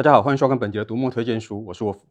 [0.00, 2.06] 大家好，欢迎收看本集的读墨推荐书，我是沃夫。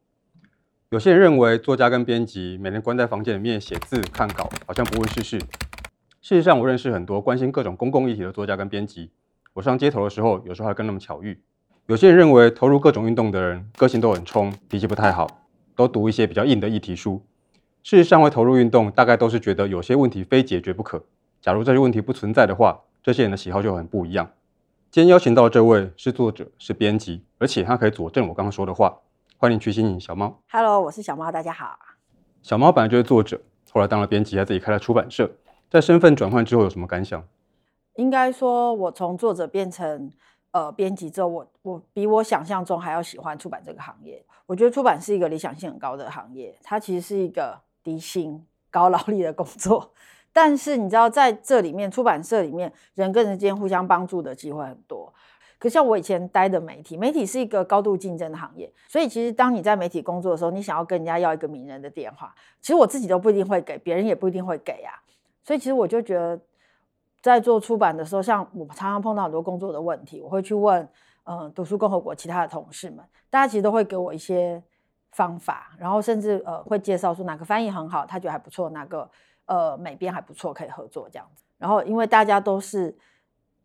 [0.91, 5.39] 有些人认为作家跟编辑每天关在房间里面写字看稿，好像不问世事。
[5.39, 9.09] 事实上，我认识很多关心各种公共议题的作家跟编辑。
[9.55, 11.41] 我上街头的时候，有时候还跟他们巧遇。
[11.87, 17.25] 有些人认为投入各种运动的人个性都很冲，脾气不太好，都读一些比较硬的议题书。
[17.81, 21.03] 事实上，会投入运动，大概都是觉得有些问题非解决不可。
[21.41, 24.29] 假如这些问题不存在的话，这些人的喜好就很不一样。
[24.91, 29.01] 今天邀请到的这位是作者，是编辑，而且他可以佐证我刚刚说的话。
[29.37, 30.41] 欢迎瞿欣莹小猫。
[30.49, 31.77] Hello，我是小猫，大家好。
[32.41, 33.39] 小猫本来就是作者，
[33.71, 35.29] 后来当了编辑，还自己开了出版社。
[35.69, 37.23] 在身份转换之后有什么感想？
[37.97, 40.11] 应该说，我从作者变成
[40.49, 44.25] 呃编辑之后，我我比我想象中还要喜欢出版这个行业。
[44.47, 49.93] 我觉得出版是一个理想性很高的行业，它其实是一个低薪高劳力的工作。
[50.31, 55.13] 但是你知道，在这里面，出版社里面人跟人之间互相帮助的机会很多。
[55.57, 64.95] 可像我以前待的媒体，媒体是一个高度竞争的行业，所以其实当你在媒体工作的时候，你想要跟人家要一个名人的电话，其实我自己都不一定会给，别人也不一定会给啊。
[65.43, 66.39] 所以其实我就觉得，
[67.21, 70.87] 在做出版的时候，像我常常碰到很多工作的问题，我会去问，
[71.25, 74.63] 嗯，读书共和国其他的同事们，大家其实都会给我一些
[75.11, 79.09] 方法，然后甚至呃会介绍说哪个翻译很好，他觉得还不错，哪个。
[79.49, 81.43] 呃，美编还不错，可以合作这样子。
[81.57, 82.95] 然后，因为大家都是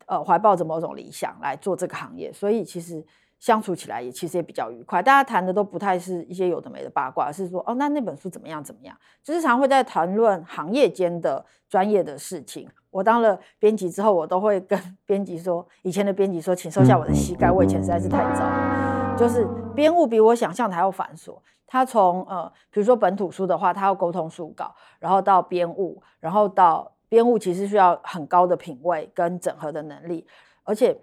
[0.06, 3.04] 呃怀抱着某种理想来做这个行业，所以其实
[3.38, 5.02] 相处起来也其实也比较愉快。
[5.02, 12.66] 大家谈的都不太是一些有的没的八卦，而是说哦，那那本书怎么样怎么样，就是常会在谈论行业间的专业的事情。
[12.88, 21.38] 我当了编辑之后，我都会跟 编辑说，以前的编辑说，请收下我的膝盖，我以前实在是太糟了，就是编务比我想象的还要繁琐。
[21.66, 30.26] 他从呃，比如说本土书的话，他要沟通书稿，然后到编务，然后到编务，其实需要很高的品味跟整合的能力，
[30.64, 30.96] 而且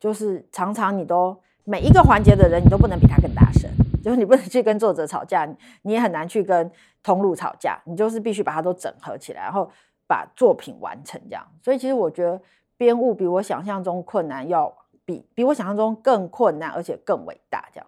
[0.00, 3.70] 就是常常你都每一个环节的人，你都不能比他更大声，
[4.02, 5.46] 就是你不能去跟作者吵架，
[5.82, 6.70] 你也很难去跟
[7.02, 9.70] 通路吵架，你就是必须把它都整合起来，然后
[10.06, 11.46] 把作品完成这样。
[11.62, 12.40] 所以其实我觉得
[12.76, 14.74] 编务比我想象中困难，要
[15.08, 17.86] 比比我想象中更困难，而且更伟大这样。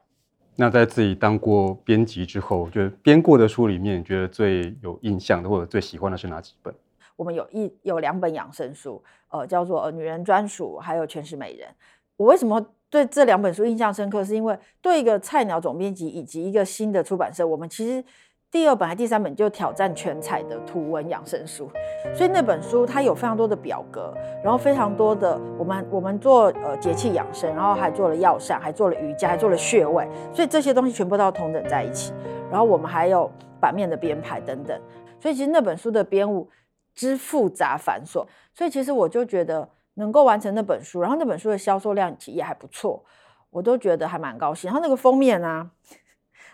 [0.57, 6.75] 那在自己当过编辑之后，就编过的书里面，你觉得最有印象的或者最喜欢的是哪几本？
[7.17, 11.69] 我们有一有两本养生书，呃，叫做《女人专属》，还有《全是美人》。
[12.17, 14.25] 我为什么对这两本书印象深刻？
[14.25, 18.03] 是因为对一个菜鸟总编辑以及一个新的出版社，我们其实。
[18.51, 21.71] 第二本还第三本就挑战全彩的图文养生书，
[22.13, 24.13] 所以那本书它有非常多的表格，
[24.43, 32.13] 然后非常多的我们我们做呃节气养生，然后还做了药膳，还做了瑜伽，还做了穴位，所以这些东西全部都要同等在一起。
[32.51, 34.77] 然后我们还有版面的编排等等，
[35.21, 36.51] 所以其实那本书的编务
[36.93, 43.05] 之复杂繁琐，所以其实我就觉得能够完成那本书，然后那本书的销售量其实也还不错，
[43.51, 44.67] 我都觉得还蛮高兴。
[44.69, 45.71] 然后那个封面啊。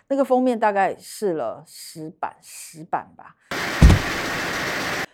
[0.09, 3.35] 那个封面大概试了十版，十版吧。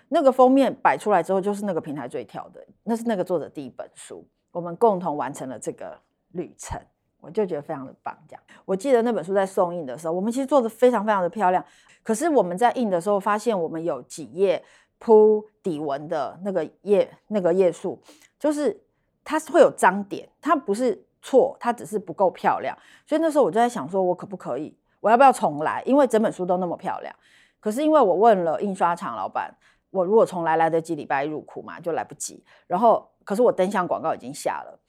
[0.09, 5.99] 那个封面摆出来之后，就是那个平台最挑的，那是那个作者第一本书，我们共同完成了这个
[6.33, 6.79] 旅程，
[7.19, 8.15] 我就觉得非常的棒。
[8.27, 11.65] 这样，我记得那本书在送印的时候，我们其实做的非常非常的漂亮。
[12.03, 14.63] 可是我们在印的时候，发现我们有几页
[14.99, 17.99] 铺底纹的那个页，那个页数，
[18.37, 18.79] 就是
[19.23, 22.77] 它是会有脏点，它不是错，它只是不够漂亮。
[23.07, 24.77] 所以那时候我就在想，说我可不可以？
[25.03, 25.83] 我要不要重来？
[25.85, 27.13] 因为整本书都那么漂亮，
[27.59, 29.53] 可是因为我问了印刷厂老板，
[29.91, 32.41] 我如果重来来得及礼拜一入库嘛，就来不及。
[32.67, 34.79] 然后，可是我灯箱广告已经下了，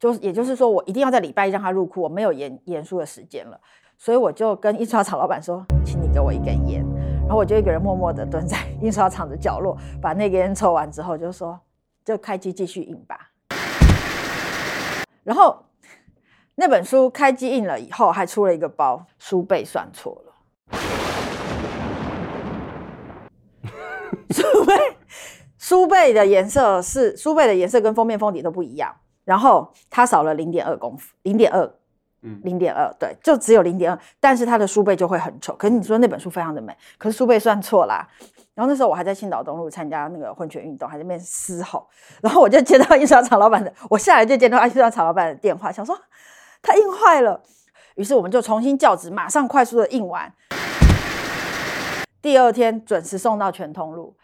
[0.00, 3.60] 就也就是说，我一定要在礼拜一让他入库，我没有延延书的时间了。
[3.98, 6.82] 所以我就跟印刷厂老板说，请你给我一根烟。
[7.20, 11.60] 然后我就一个人默默地蹲在印刷厂的角落，把那根烟抽完之后，就说
[12.06, 13.32] 就开机继续印吧。
[15.24, 15.62] 然后。
[16.60, 20.32] 那本书开机印了以后，还出了一个包，书背算错了。
[24.30, 24.74] 书背
[25.56, 28.92] 书背的颜色是书背的颜色跟封面封底都不一样，
[29.24, 31.64] 然后它少了零点二公分，零点二，
[32.22, 35.54] 嗯，零点二，对，就只有零点二，但是它的书背就会很丑。
[35.54, 38.04] 可是你说那本书非常的美，可是书背算错啦。
[38.56, 41.86] 然后那时候我还在青岛东路参加那个混血运动，还在那边嘶吼，
[42.20, 45.96] 然后我就接到印刷厂老板的，我下来就接到印刷厂老板的电话，想说。
[46.60, 47.42] 它印坏了，
[47.94, 50.32] 于是我们就重新校纸，马上快速的印完。
[52.20, 54.16] 第二天准时送到全通路。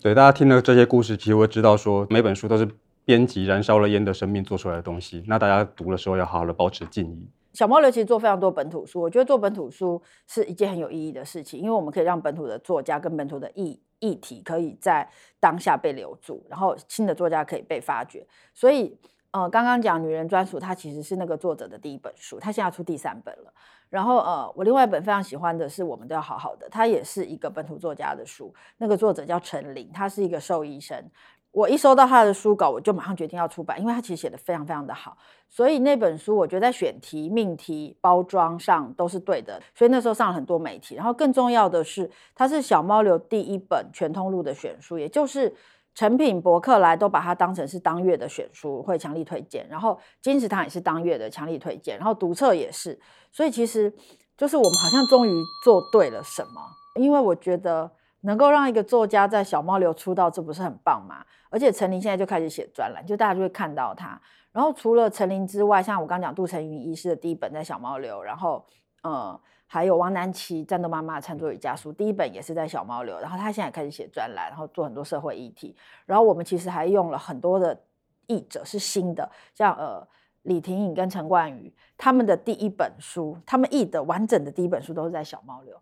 [0.00, 2.66] 对，大家听了这些故事，其实会知道说，每本书都是
[3.04, 5.22] 编辑燃烧了烟的生命做出来的东西。
[5.26, 7.28] 那大家读的时候要好好的保持敬意。
[7.52, 15.06] 小猫流其实做非常多本土书，我觉得做本土书是一件很有意义的事情，因为我们可以让本土的作家跟本土的议议题可以在
[15.40, 18.96] 当下被留住，然后新的作家可以被发掘，所以。
[19.32, 23.52] 呃，刚刚讲女人专属，它其实是那个作者的第一本书，他现在出第三本了。
[23.88, 31.04] 然后呃，我另外一本非常喜欢的是《我们都要好好的》，它也是一个本土作家的书，那个作者叫陈琳，他是一个兽医生。
[31.52, 35.16] 我一收到他的书稿，我就马上决定要出版，因为他其实写得非常非常的好，
[35.48, 40.94] 所以那本书我觉得在选题、命题、包装上都是对的，所以那时候上了很多媒体。
[40.94, 45.52] 然后更重要的是，它是小猫流第一本全通路的选书，也就是
[45.94, 49.66] 诚品、博客来都把它当成是当月的选书，会强力推荐。
[49.68, 52.98] 然后金石堂也是当月的强力推荐，然后读册也是。
[53.32, 53.92] 所以其实
[54.36, 55.32] 就是我们好像终于
[55.64, 56.60] 做对了什么，
[57.00, 57.90] 因为我觉得。
[58.22, 61.24] 能够让一个作家在小猫流出道，这不是很棒吗？
[61.48, 64.20] 而且陈琳现在就开始写专栏，就大家就会看到他。
[64.52, 68.62] 然后除了陈琳之外，像我刚讲杜成云医师的第一本在小猫流，然后
[69.02, 69.40] 呃
[69.72, 75.76] 还有王南琦战斗妈妈餐桌与家书第一本也是在小猫流，然后他现在开始写专栏，然后做很多社会议题。
[76.06, 77.80] 然后我们其实还用了很多的
[78.26, 80.04] 译者是新的，像呃
[80.42, 85.80] 李婷颖跟陈冠宇他们的第一本书，他们译的完整的第一本书都是在小猫流。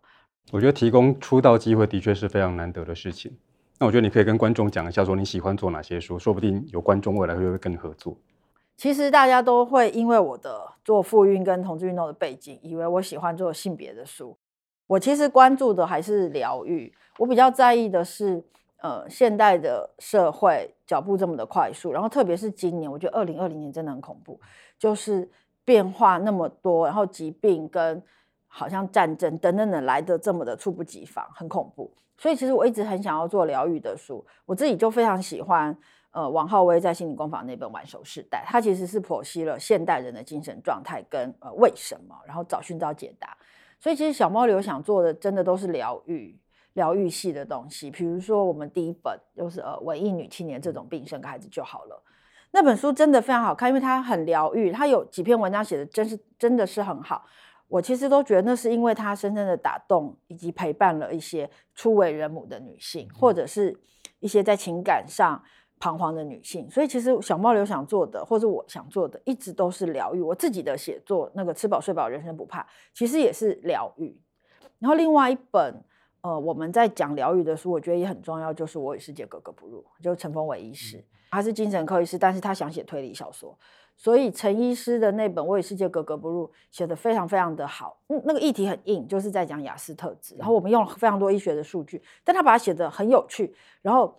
[0.51, 3.35] 我觉得提供出道机会的确是非常难得的事情。
[3.79, 8.15] 那我觉得你可以跟观众讲一下，说你喜欢做哪些书，说不定有观众未来会跟你合作。
[8.79, 14.37] 其实大家都会因为我的做妇运跟同志运动的背景，以为我喜欢做性别的书。
[14.87, 16.89] 我其实关注的还是疗愈。
[17.17, 18.41] 我比较在意的是，
[18.77, 24.39] 呃，现代的社会脚步这么的快速，然后特别是今年，我觉得二零二零年真的很恐怖，
[24.77, 25.29] 就是
[25.65, 28.01] 变化那么多，然后疾病跟。
[28.51, 31.93] 好像战争等等的来的这么的猝不及防，很恐怖。
[32.17, 35.77] 所以其实我一直很想要做疗愈的书，我自己就非常喜欢。
[36.11, 43.37] 呃，王浩威在心理工坊那本《晚熟世代》，他其实是剖析了现代人的精神状态跟呃为什么，然后找寻找解答。
[43.79, 46.37] 所以其实小猫流想做的，真的都是疗愈、
[46.73, 47.91] 疗愈系的东西。
[47.91, 52.03] 比如说我们第一本就是呃文艺女青年这种病生个孩子就好了，
[52.51, 57.23] 那本书真的非常好看，因为它很疗愈，它有几篇文章写的真是真的是很好。
[57.67, 63.79] 我其实都觉得那是因为它深深的打动以及陪伴了一些初为人母的女性，或者是
[64.19, 65.41] 一些在情感上
[65.79, 66.69] 彷徨的女性。
[66.69, 70.21] 所以其实小猫流想做的，或者我想做的，一直都是疗愈。
[70.21, 74.15] 我自己的写作，那个吃饱睡饱，人生不怕，其实也是疗愈。
[74.77, 75.83] 然后另外一本，
[76.21, 83.57] 呃，我们在讲疗愈的书，我觉得也很重要，就是《我与世界格格不入》，就是陈峰伟医师，他是精神科医师，但是他想写推理小说。
[83.95, 93.53] 所以陈医师的那本《我与世界格格不入》写得非常非常的好，嗯，那个议题很硬，就是在讲雅斯特质，然后我们用了非常多医学的数据，但他把它写得很有趣。
[93.81, 94.17] 然后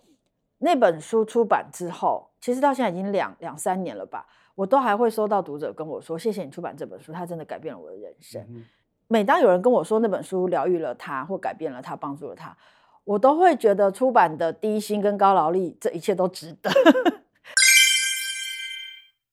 [0.63, 8.63] 那本书出版之后，其实到现在已经两两三年了吧，我都还会收到读者跟我说：“谢谢你出版这本书，它真的改变了我的人生。”嗯。
[9.07, 12.55] 每当有人跟我说那本书疗愈了他，或改变了他，帮助了他，
[13.03, 16.71] 我都会觉得出版的低薪跟高劳力，这一切都值得。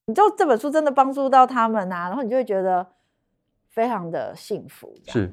[0.07, 2.85] 你就这本书真的帮助到他们啊，然后你就会觉得
[3.69, 4.93] 非常的幸福。
[5.07, 5.33] 是，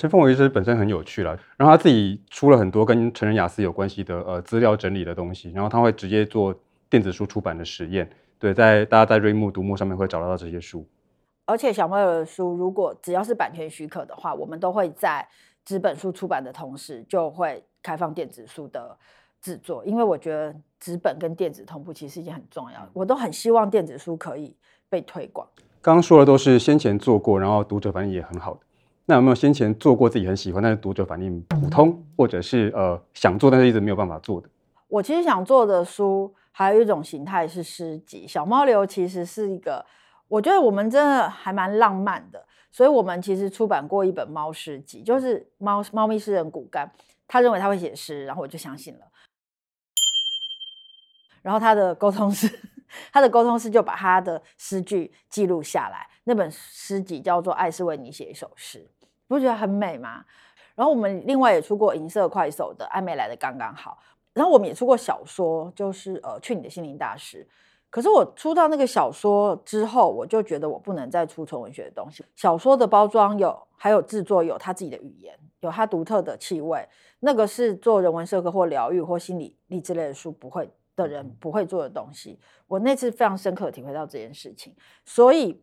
[0.00, 6.54] 陈凤伟医师本身很有趣了，然后他自己出了很多跟成人雅思有关系的呃资料整理的东西，然后他会直接做
[6.88, 8.08] 电子书出版的实验。
[8.38, 10.88] 对，在大家在瑞木读墨上面会找得到这些书。
[11.44, 15.28] 而且小朋友的书，如果只要是版权许可的话，我们都会在
[15.66, 18.96] 纸本书出版的同时，就会开放电子书的
[19.42, 20.54] 制作，因为我觉得。
[20.80, 24.56] 纸本跟电子同步其实是一件很重要的，我都很希望电子书可以
[24.88, 25.46] 被推广。
[25.82, 28.60] 刚刚说的都是先前做过，然后读者反应也很好的。
[29.10, 34.48] 那有没有先前做过自己很喜欢，但是读者反应普通，或者是呃想做但是一直没有办法做的？
[34.86, 38.24] 我其实想做的书还有一种形态是诗集。
[38.28, 39.84] 小猫流其实是一个，
[40.28, 46.88] 我觉得我们真的还蛮浪漫的，所以我们其实出版过一本猫诗集，就是猫猫咪诗人骨干，
[47.26, 49.00] 他认为他会写诗，然后我就相信了。
[51.42, 52.48] 然后他的沟通师，
[53.12, 56.06] 他的沟通师就把他的诗句记录下来。
[56.22, 58.86] 那本诗集叫做《爱是为你写一首诗》，
[59.34, 60.24] 不觉得很美吗？
[60.74, 63.98] 然后我们另外也出过银色快手的《暧昧来的刚刚好》，
[64.32, 67.46] 然后我们也出过小说，就是呃《去你的心灵大师》。
[67.90, 72.24] 可是我出到那个小说之后，我就觉得我不能再出纯文学的东西。
[72.34, 76.88] 小说的包装有，还有制作有它自己的语言，有它独特的气味，
[77.20, 80.70] 那个是做人文社科或疗愈或心理励志类的书不会。
[80.96, 85.58] 的人不会做的东西，我那次非常深刻体会到这件事情，所以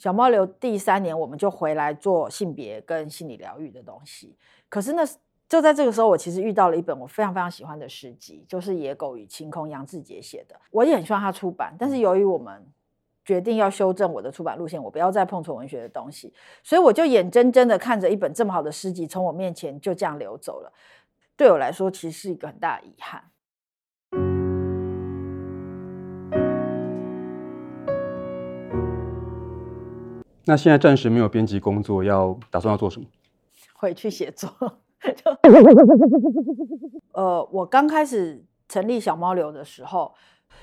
[0.00, 4.34] 小猫流第三年我们就回来做性别跟心理疗愈的东西。
[4.70, 5.06] 可是那
[5.46, 10.58] 就在这个时候，我其实遇到了一本我非常非常喜欢的诗集，就是《野狗与晴空》，杨志杰写的。
[10.70, 12.66] 我也很希望他出版，但是由于我们
[13.26, 20.72] 决定要修正我的出版路线，我不要再碰纯文学的东西，所以我就眼睁睁的看着一本这么好的诗集从我面前就这样流走了。
[21.36, 23.22] 对我来说，其实是一个很大的遗憾。
[30.44, 33.06] 那现在暂时没有编辑工作，要打算要做什么？
[33.74, 34.50] 回去写作。
[37.12, 40.14] 呃，我刚开始成立小猫流的时候，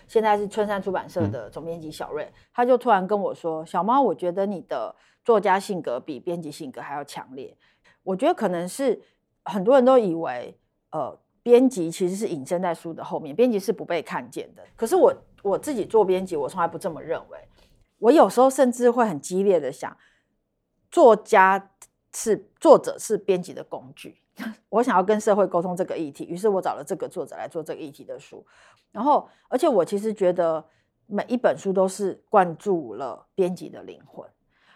[0.08, 4.94] 现在是春山出版社的总编辑小瑞，嗯、他就突然跟我说：“小猫，我觉得你的
[5.24, 7.56] 作家性格比编辑性格还要强烈。”
[8.04, 9.02] 我觉得可能是
[9.46, 10.56] 很多人都以为，
[10.92, 14.64] 呃，编辑其实是隐身在书的后面，编辑是不被看见的。
[14.76, 17.40] 可是我我自己做编辑，我从来不这么认为。
[18.00, 19.98] 我有时候甚至会很激烈的想，
[20.92, 21.72] 作家
[22.14, 24.22] 是作者是编辑的工具。
[24.70, 28.46] 我想要跟社会沟通这个议题，于是我找了这个作者来做这个议题的书。
[28.92, 30.64] 然后，而且我其实觉得
[31.08, 34.28] 每一本书都是灌注了编辑的灵魂。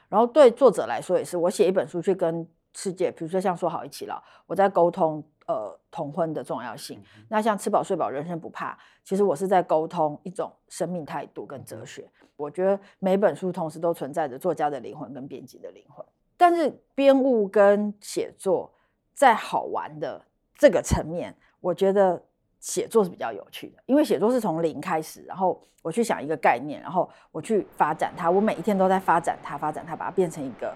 [0.10, 7.02] 然后对作者来说也是，我写一本书去跟世界，比如说像说好一起了，我在沟通呃同婚的重要性。
[7.30, 12.10] 那像吃饱睡饱人生不怕，其实我是在沟通一种生命态度跟哲学。
[12.36, 16.06] 我觉得每本书同时都存在着作家的灵魂跟编辑的灵魂。
[16.38, 18.72] 但是编务跟写作。
[19.14, 20.20] 在好玩的
[20.56, 22.20] 这个层面，我觉得
[22.60, 30.74] 写作是比较有趣的，因为写作是从零开始，然后我去想一个概念，然后我去发展它，我每一天都在发展它，发展它，把它变成一个，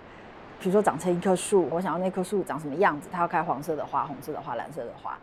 [0.59, 5.17] 比如说长成一棵树，我想要那棵树长什么样子，它要开黄色的花、红色的花、蓝色的花。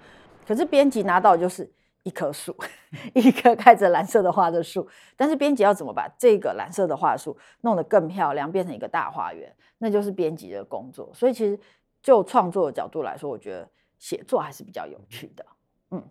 [0.47, 1.71] 可是编辑拿到的就是
[2.03, 2.57] 一棵树，
[3.15, 11.11] 一棵开着蓝色的花的树，但是编辑要怎么把这个蓝色的花树弄得更漂亮，变成一个大花园，那就是编辑的工作。
[11.13, 11.59] 所以其实。
[12.05, 15.47] 就创作的角度来说，我觉得写作还是比较有趣的。
[15.93, 16.03] 嗯，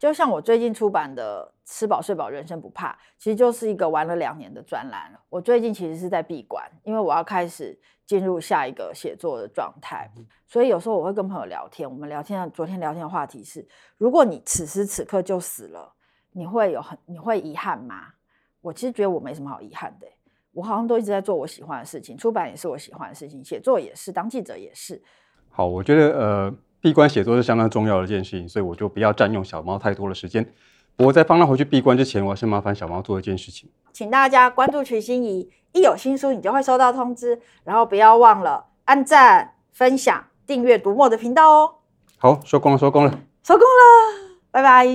[0.00, 5.12] 就像我最近出版的《吃饱睡饱人生不怕》，其实就是一个玩了两年的专栏。
[5.28, 10.10] 我最近其实是在闭关，因为我要开始进入下一个写作的状态。
[10.46, 15.92] 所以有时候我会跟朋友聊天，我们聊天，昨天聊天的话题是：如果你此时此刻就死了，
[16.32, 18.14] 你会有很你会遗憾吗？
[18.62, 20.06] 我其实觉得我没什么好遗憾的，
[20.52, 25.02] 我好像都一直在做我喜欢的事情，出版也是我喜欢的事情，写作也是，当记者也是。
[25.50, 30.50] 好，我觉得呃，闭关写作是相当重要的一件事情，所以我就不要占用小猫太多的时间。
[30.96, 41.74] 不过在放它回去闭关之前，我要先麻烦小猫做一件事情，请大家关注瞿欣怡，一有新书你就会收到通知，然后不要忘了按赞、分享、订阅读墨的频道哦。
[42.18, 43.10] 好，收工了，收工了，
[43.42, 44.86] 收工了，拜拜。